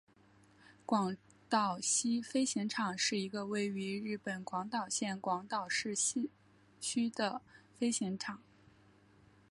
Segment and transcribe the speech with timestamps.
[0.83, 1.15] 广
[1.47, 6.31] 岛西飞行场是一个位于日本广岛县广岛市西
[6.79, 7.43] 区的
[7.77, 8.41] 飞行场。